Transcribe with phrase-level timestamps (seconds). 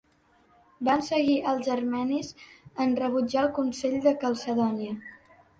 [0.87, 2.31] Van seguir els armenis
[2.87, 4.99] en rebutjar el Consell de Calcedònia.